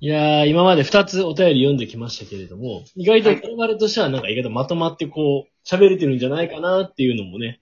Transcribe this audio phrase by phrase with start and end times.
[0.00, 7.60] いやー、今まで二つお便り読んできましたけれども、意外と我々としてはなんか意外とまとまってこう、喋れてるんじゃないかなっていうのもね、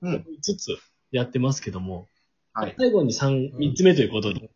[0.00, 0.78] うんつつ
[1.10, 2.06] やってますけども、
[2.54, 2.74] はい。
[2.78, 4.50] 最後に三、三つ目ということで、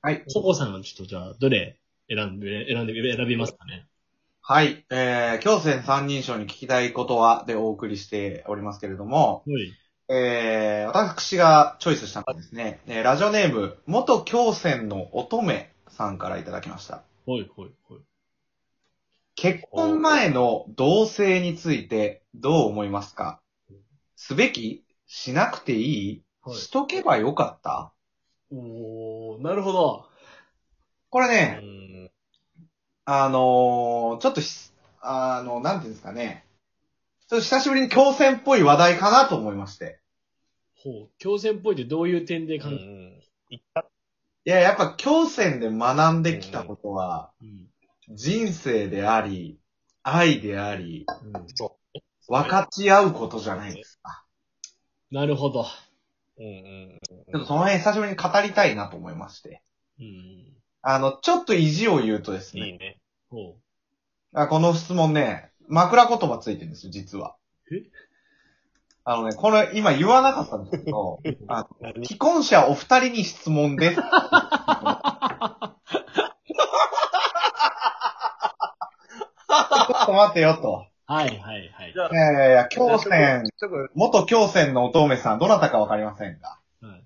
[0.00, 0.24] はい。
[0.28, 1.78] そこさんはちょっとじゃあ、どれ
[2.08, 3.86] 選んで、選んで、選びますかね？
[4.40, 4.86] はい。
[4.90, 9.72] えー、京戦三人称に聞きたいことはでお送りしておりますけれども、はい。
[10.08, 17.04] えー、私がチョイスしたのはですね、えーラジオネーム、元京戦の乙女さんからいただきました。
[17.24, 18.00] ほいほいほい。
[19.36, 23.40] 結婚前の同性についてどう思いますか？
[24.16, 27.92] すべきしなくていい、はいしとけばよかった？
[28.52, 30.06] おー、なるほど。
[31.10, 31.44] これうね、
[32.04, 32.10] ん。
[33.06, 36.44] あのー、ちょっとし、あの、なんていうんですかね。
[37.28, 40.00] ちょっと久しぶりに強戦っぽい話題かなと思いまして。
[40.76, 41.08] ほう。
[41.18, 43.20] 強戦っぽいってどういう点で考え、うん。
[43.50, 43.86] 言った
[44.46, 48.14] いや、やっぱ強戦で学んできたことは、うん。
[48.14, 49.58] 人生であり、
[50.02, 51.46] 愛であり、うん。
[51.54, 51.78] そ
[52.28, 54.24] 分かち合うことじゃないですか。
[55.10, 55.62] なるほど。
[55.62, 56.42] う。
[56.42, 56.50] うんう
[56.96, 57.00] ん
[57.32, 59.62] ちょっとその辺久しぶりに語りたいなと思いまして。
[59.98, 60.54] うん。
[60.82, 62.68] あの、ちょっと意地を言うとですね、うん。
[62.68, 63.00] いいね。
[63.30, 63.56] ほう。
[64.34, 67.36] あこの質問ね、枕言葉ついてるんですよ、実は。
[67.72, 67.84] え？
[69.06, 71.66] あのね、これ今言わなかったんですけど、 あ
[72.04, 73.96] 既婚者お二人に質問です。
[73.96, 74.02] ちょ
[80.02, 80.86] っと待ってよと。
[81.06, 81.92] はいはいはい。
[81.92, 86.58] い、やいやいや、京戦、ちょっと、元京戦の乙女さん、どなたかわかりませんが。
[86.80, 87.04] はい、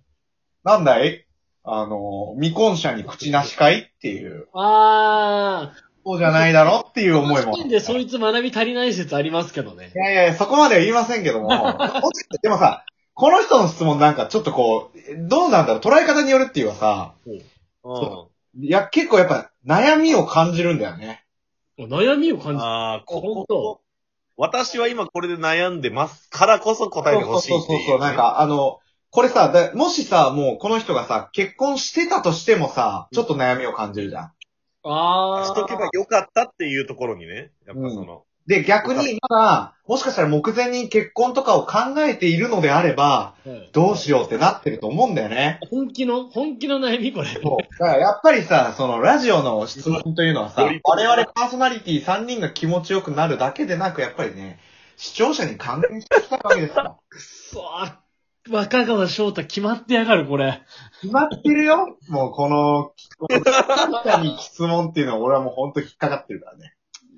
[0.63, 1.27] なんだい？
[1.65, 3.81] あの、未婚者に口なしかい？
[3.81, 5.73] っていう、あ
[6.09, 7.19] そうじゃないだろっていうー。
[7.19, 7.53] 思いも。
[7.53, 9.98] 個人でそいつ学び足りない説ありますけどねい。
[9.98, 11.51] やいや、そこまでは言いませんけども。
[12.41, 18.64] でもさ、この人の質問なんかちょっとこう、どうなんだろう、捉え方によるっていうかさ、うん。
[18.64, 21.25] いや、結構やっぱ悩みを感じるんだよね。
[21.79, 23.81] 悩みを感じああ、こ本当こ、
[24.39, 27.83] 私は今これで悩んでますからこそ答えてほしいそうっていうう。
[27.83, 28.79] そそうそう、なんかあの、
[29.11, 34.33] これさ、だもしさ、もうこの人がさ、結婚してたとしてもさ、ちょっと悩みを感じるじゃん。
[34.84, 37.50] あしとけばよかったっていうところにね。
[37.66, 43.34] やっぱその、で、逆にまだ、もしかしたら目前に結婚とかを考えているのであれば、
[43.72, 45.61] どうしようってなってると思うんだよね。
[45.70, 47.12] 本気の、本気の悩み？
[47.12, 47.28] これ。
[47.28, 47.42] そう。
[47.78, 54.58] だからやっぱりさ、そのラジオの質問というのはさ、我々パーソナリティ3人が気持ちよくなるだけでなく、やっぱりね、
[54.96, 57.02] 視聴者に還元してきたわけですよ。
[57.10, 58.08] くそー。
[58.51, 60.63] 若川翔太決まってやがる、これ。
[61.01, 66.75] 決まってるよもうこの、この人に質問っていうのは俺はもうほんと引っかかってるからね。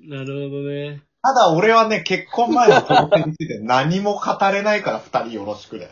[0.07, 1.03] なるほどね。
[1.23, 5.91] ただ俺はね、結婚前の当選について何も語れないから二人よろしくだよ。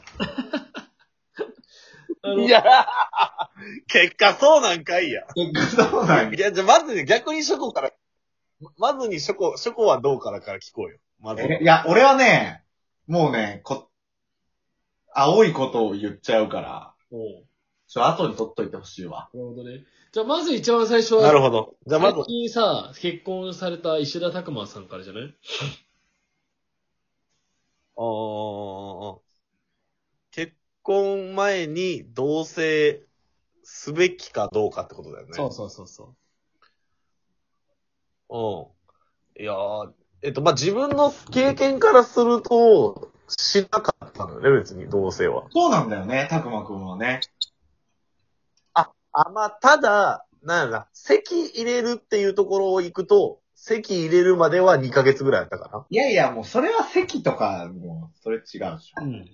[2.22, 2.64] あのいや
[3.88, 5.22] 結果そうなんかいや。
[5.36, 7.92] 結婚そうなんいや、じゃあまずね、逆にショコから、
[8.78, 10.98] まずにショコ、ショコはどうからから聞こうよ。
[11.22, 11.60] まずは。
[11.60, 12.64] いや、俺はね、
[13.08, 13.89] もうね、こ、
[15.22, 17.46] 青いことを言っちゃうから、おう
[17.88, 19.30] ちょ、後に取っといてほしいわ。
[19.34, 19.84] なるほどね。
[20.12, 21.76] じゃあ、まず一番最初は、なるほど。
[21.86, 25.36] じゃあまず最、近さ、結婚された石田拓馬さんからじゃない？
[27.98, 29.20] あー
[30.32, 30.54] 結
[30.84, 33.02] 婚前に同棲
[33.64, 35.34] すべきかどうかってことだよね。
[35.34, 36.16] そうそうそうそ
[38.30, 38.38] う。
[39.38, 39.44] うん。
[39.44, 39.92] いやー、
[40.22, 45.46] えっと、まあ、自分の経験からすると、しなかったのよね、別に同棲は。
[45.52, 47.22] そうなんだよね、たくまくんはね。
[49.12, 55.86] あ、まあ、ただ、なんやろな、席入れるっていうところを行くと、席入れるまでは2ヶ月ぐらいやったかな。
[55.90, 59.04] いやいや、もうそれは席とか、もう、それ違うでしょ。
[59.04, 59.30] うん。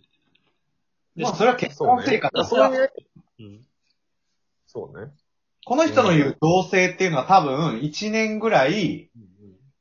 [1.16, 2.90] まあ、それは結婚生活だそうね。
[3.40, 3.66] うん。
[4.66, 5.12] そうね。
[5.66, 9.10] この人の言う同性っていうのは多分、1年ぐらい、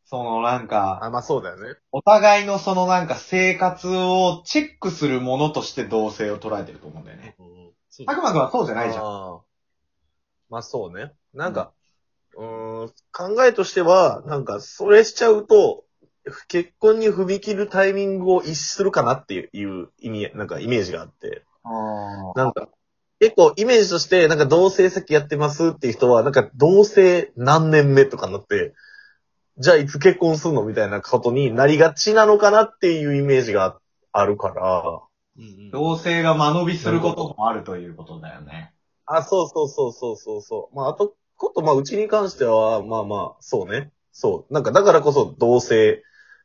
[0.05, 1.77] そのなんか、あ、まあそうだよね。
[1.91, 7.37] お互いのそのなんか生活をチェックするものとして同性を捉えてると思うんだよね。
[7.39, 9.05] うんそうたくまくんはそうじゃないじゃん。
[9.05, 9.41] あー
[10.51, 11.13] まあそうね。
[11.33, 11.73] なんか、
[12.37, 15.85] うーん、考えとしては、なんか、それしちゃうと、
[16.49, 21.45] 結婚に踏み切るタイミングを逸するかなっていう意味、なんかイメージがあって。
[21.65, 21.71] あ
[22.35, 22.69] なんか、
[23.21, 28.75] 結構イメージとして、なんか同棲先やってますっていう人は、なんか同棲何年目とかになって、
[29.59, 33.79] じゃあいつ結婚するのみたいなことになりがちなのかなっていうイメージが
[34.13, 35.01] あるから、
[35.73, 38.73] 同性が間延びすることもあるということだよね。
[39.07, 40.77] あ、そうそうそうそうそうそう。
[40.77, 43.91] まあ、あと、こと、まあ、うちに関しては、まあまあ、そうね。
[44.13, 44.53] そう。
[44.53, 46.01] なんか、だからこそ同棲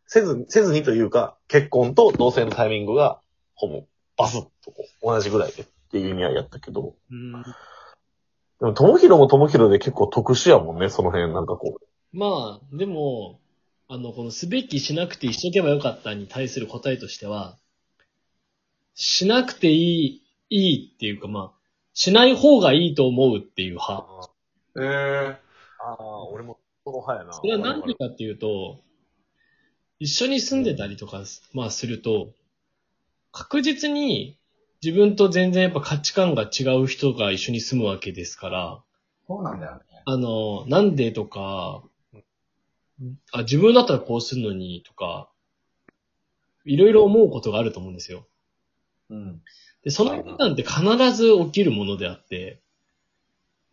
[0.06, 3.22] せず、せずにというか、結婚と同棲のタイミングが、
[3.54, 3.86] ほぼ、
[4.18, 6.96] バスッとこう同じぐらいでっていう意味合いやったけど。
[7.12, 7.44] うん
[8.60, 11.80] でも、ともひろもともひろで結構特殊やもんね、その辺、なんかこ
[12.12, 13.40] まあ、でも、
[13.88, 17.58] あの、このすべきしなくて一生けばよかったに対する答えとしては、
[18.96, 21.60] しなくていい、いいっていうかまあ、
[21.94, 24.30] しない方がいいと思うっていう派。
[24.78, 25.36] えー、
[25.80, 27.34] ああ、俺もその派やな。
[27.34, 28.82] それは何でかっていうと、
[30.00, 31.24] 一緒に住んでたりとか、
[31.54, 32.34] まあすると、
[33.32, 34.38] 確実に
[34.82, 38.82] 自分と全然やっぱ価値観が違う人が一緒に住むわけですから、
[39.28, 39.82] そうなんだよね。
[40.06, 41.84] あの、なんでとか、
[43.32, 45.30] あ、自分だったらこうするのにとか、
[46.66, 48.28] いろいろ思うことがあると思うんですよ。
[49.10, 49.42] うん。
[49.84, 52.60] で、その期間って必ず起きるものであって、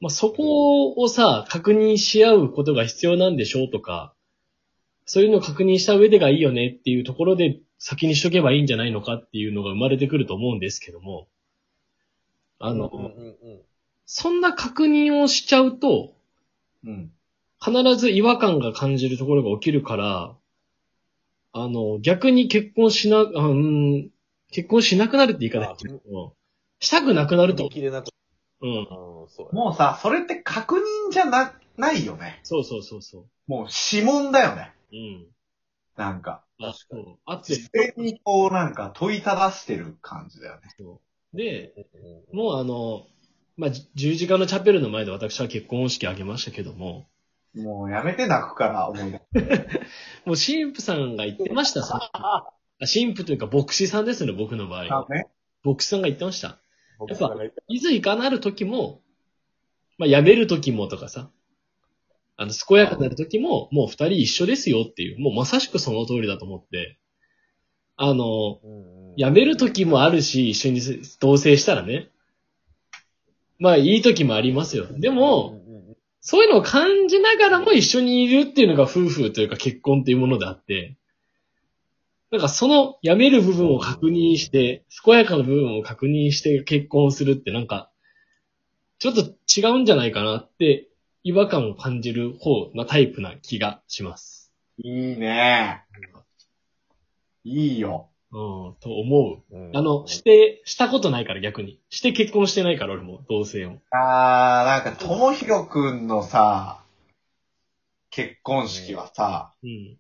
[0.00, 4.14] まあ、そこをさ、確認し合うことが必要なんでしょうとか、
[5.06, 11.28] そういうのを確認した上でがいいよねっていうところで先にしとけばいいんじゃないのかっていうのが生まれてくると思うんですけども、
[12.58, 13.60] あの、うんうんうん。
[14.04, 16.14] そんな確認をしちゃうと、
[16.84, 17.12] うん。
[17.64, 20.36] 必ず違和感が感じるところが起きるから、
[21.52, 24.10] あの、逆に結婚しな、あうん、
[24.50, 26.34] 結婚しなくなるって言い方ですけど、
[26.80, 28.08] したくなくなると見、切れなく
[28.60, 28.70] うん。
[29.52, 32.40] もうさ、それって確認じゃな、ないよね。
[32.42, 34.72] そうそうそうそもう指紋だよね。
[34.92, 34.96] う。
[34.96, 35.26] うん。
[35.96, 36.44] なんか。
[36.60, 37.18] あ、そう。
[37.26, 40.62] あって自、然にこうなんか問いただしてる感じだよね。
[40.78, 41.00] そ
[41.34, 41.74] うで、
[42.32, 43.06] うんもうあの、
[43.56, 47.06] まあ、じ十字架のチャペルの前で私は結婚式あげましたけども、
[47.56, 49.20] もうやめて泣くから思い出。
[50.24, 52.44] もう神父さんが言ってました、そのあ
[52.80, 55.06] 神父というか牧師さんですね、僕の場合。
[55.08, 55.26] ね。
[55.64, 56.58] 牧師さんが言ってました。
[56.98, 57.62] 僕さんが言った。
[57.68, 59.00] いずいかなる時も、
[59.98, 61.30] まあ、辞める時もとかさ、
[62.36, 66.98] あの、健やかなる時も、もう二人一緒ですよっていう、もうまさしくその通りだと思って、
[67.96, 69.16] あの、うんうん。
[69.16, 70.80] 辞める時もあるし、一緒に
[71.18, 72.10] 同棲したらね。
[73.58, 74.86] まあ、いい時もありますよ。
[74.90, 75.62] でも、
[76.28, 80.96] そういうのを感じながらも一緒にいるっていうのが夫婦というか結婚っていうものであって、
[82.32, 87.92] なんかその辞める部分を確認して、健やかな部分を確認して結婚するってなんか、
[88.98, 89.20] ちょっと
[89.56, 90.88] 違うんじゃないかなって
[91.22, 94.52] 違和感を感じる方なタイプな気がします。
[94.78, 95.84] いいね。
[97.44, 98.10] いいよ。
[98.32, 99.56] うん、と思う。
[99.56, 101.80] うんあの、して、したことないから逆に。
[101.90, 103.78] して結婚してないから俺も、同性を。
[103.90, 106.82] あー、なんか、ともひろくんのさ、
[108.10, 109.98] 結婚式はさ、うん。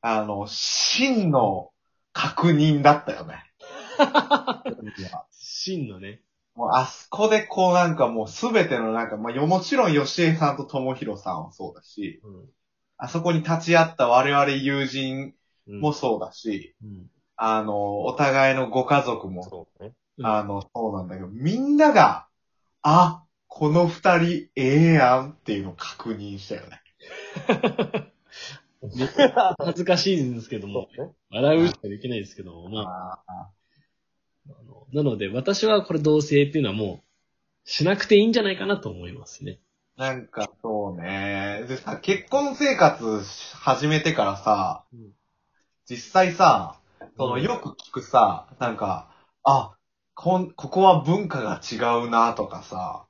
[0.00, 1.70] あの、真の
[2.12, 3.44] 確認だったよね。
[5.30, 6.20] 真のね。
[6.54, 12.44] もうあそこでこうなんかもうすべてのなんか、まあ、よもちろん吉江さんとともひろさんはそうだし、うん。
[12.96, 15.34] あそこに立ち会った我々友人
[15.66, 17.10] うんもそうだし、うん。
[17.36, 19.92] あの、お互いのご家族も、そうね。
[20.18, 22.28] うんあの、そうなんだけど、みんなが、
[22.82, 26.82] あ、この二人ええやんっていうのを確認したよね。
[29.58, 31.14] 恥ずかしいんですけども、そうね。
[31.30, 33.50] 笑うしかできないですけども、まあ、あ
[34.48, 39.58] あのなので私はこれ同性っていうのはもう、しなくていいんじゃないかなと思いますね。
[39.96, 41.64] なんかそうね。
[41.68, 43.22] でさ、結婚生活
[43.56, 45.12] 始めてからさ、うん
[45.86, 46.80] 実際さ、
[47.16, 49.10] そのうんよく聞くさ、なんか、
[49.42, 49.76] あ、
[50.14, 53.06] こん、ここは文化が違うなとかさ、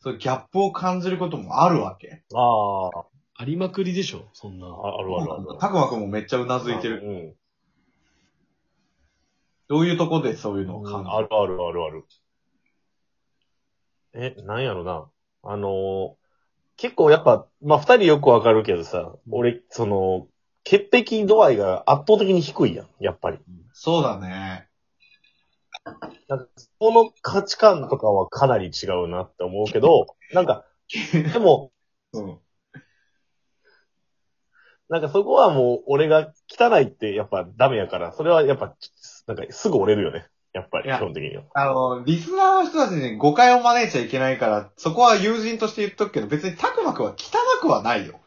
[0.00, 2.24] そういうギャップを感じることもあるわけ。
[2.34, 4.66] ああ、ありまくりでしょ、そんな。
[4.66, 5.58] ああるあるある。
[5.58, 7.02] たくまくんもめっちゃうなずいてる。
[7.04, 7.34] うん。
[9.68, 12.04] どういうとこでそういうのをうん感じる、あるあるあるある。
[14.14, 15.10] え、なんやろな。
[15.42, 16.28] あのー
[16.80, 20.28] 結構やっぱ、まあ、二人よくわかるけどさ、俺、その、
[20.68, 23.38] 潔癖度合いが圧倒的に低いやん、やっぱり。
[23.72, 24.68] そうだね。
[26.28, 26.46] なんか、
[26.78, 30.66] その価値観とかはかなり違うなって思うけど、なんか、
[31.32, 31.72] でも、
[32.12, 32.38] うん。
[34.90, 38.76] なんかそこはもう、俺が汚いってやっぱダメやから、それはやっぱ、
[39.26, 40.26] なんかすぐ折れるよね。
[40.52, 41.44] やっぱり、いや基本的には。
[41.54, 48.20] あの、リスナーの人たちに誤解を招いちゃいけないから、そこは友人として言っとくけど、別にたくまくんは汚くはないよ。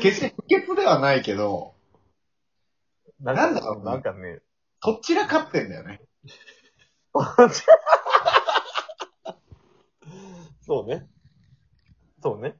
[0.00, 1.74] 決して不潔ではないけど、
[3.20, 4.40] ななんだろうねなんかね、
[4.80, 6.00] とっちらかってんだよね。
[10.66, 11.06] そうね。
[12.22, 12.56] そうね。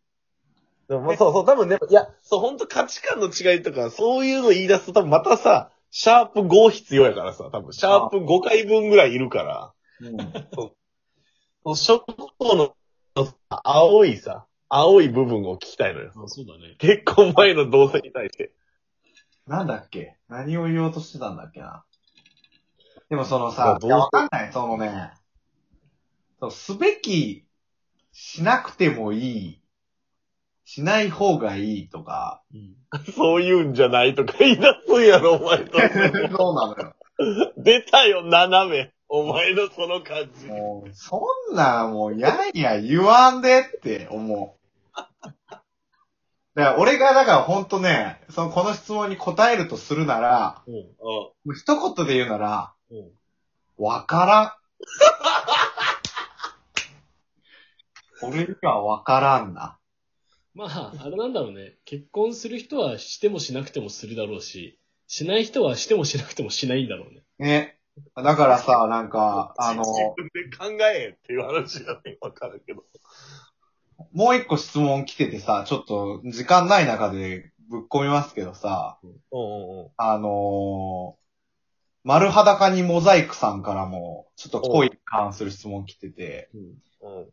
[0.89, 10.17] でもまあそうそう、多分ね、いや、そう、本当価値観の違いとか、そういうの言い出すと多分またさ、シャープ5必要やからさ、多分、シャープ5回分ぐらいいるから、うん。
[10.55, 10.75] そ
[11.65, 12.01] の初
[12.39, 12.75] 歩の
[13.49, 16.13] 青いさ、青い部分を聞きたいのよ。
[16.17, 16.77] あそうだね。
[16.79, 18.53] 結婚前の同棲に対して。
[19.47, 20.17] なんだっけ？
[20.29, 21.85] 何を言おうとしてたんだっけな？
[23.11, 24.53] でもそのさ、どういやわかんない。
[24.53, 25.11] そのね、
[26.41, 27.45] そうすべき、
[28.13, 29.61] しなくてもいい、
[30.65, 32.77] しない方がいいとか、うん。
[33.15, 35.79] そういうんじゃないとか言い出すんやろ、お前と。
[36.37, 36.95] そうなのよ。
[37.59, 38.93] 出たよ、斜め。
[39.15, 40.47] お前のその感じ。
[40.47, 41.21] もう、そ
[41.53, 44.99] んな、もう、やいや言わんでって思う。
[46.55, 50.75] だから、俺が、だから、ほんとね、その、この質問に答えるとするなら、うん。
[50.75, 53.11] うもう一言で言うなら、うん。
[53.77, 54.25] わか
[58.23, 58.33] らん。
[58.33, 59.79] 俺にはわからんな。
[60.55, 61.75] まあ、あれなんだろうね。
[61.85, 67.25] 結婚する人はしてもしなくてもするだろうし、しない人はしてもしなくてもしないんだろうね。
[67.39, 67.82] ね。
[68.17, 72.17] だからさ、なんか、あの、自分で考えっていう話やね。
[72.21, 72.85] わかるけど。
[74.13, 79.91] もう一個質問来ててさ、ちょっと、時間ない中でぶっ込みますけどさ、うんうんうん。
[79.97, 81.22] あのー、
[82.05, 86.75] 丸裸にモザイクさんからも、ちょっと恋に関する質問来てて、うん。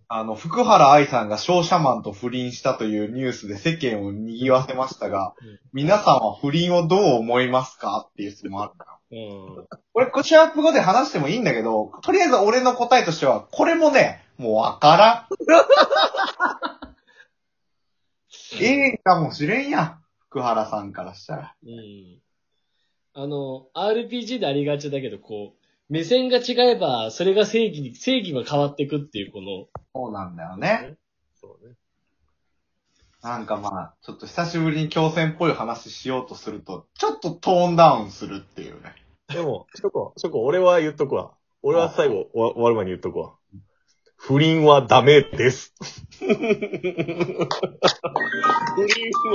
[0.08, 8.98] あの、福原愛さんが商社マンと不倫したというニュースで世間を賑わせましたが、うん皆さんは不倫をどう思いますかっていう質問あるから。
[9.12, 9.16] う
[9.62, 9.68] ん。
[9.94, 15.28] 俺、これシャープ語で話してもいいんだけど、とりあえず俺の答えとしては、これもね、もうわからん。
[18.64, 20.04] ええかもしれんやん。
[20.30, 21.56] 福原さんからしたら。
[21.64, 22.20] うん。
[23.22, 30.96] あの、RPG でありがちだけど、こう、目線が違えば、それが正義に、正義が変わっていくっていう、この、そうなんだよね。
[31.36, 31.76] そうね。
[33.22, 38.96] なんかまあ、ちょっと久しぶりに強戦っぽい話しようとすると、ちょっとトーンダウンするっていうね。
[39.28, 41.34] でも、ショコ、ショコ、俺は言っとくわ。
[41.62, 43.34] 俺は最後、終わ終わる前に言っとくわ。
[44.16, 45.74] 不倫はダメです。
[46.18, 46.38] 不倫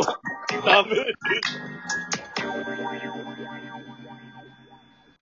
[0.00, 0.20] は
[0.64, 1.14] ダメです。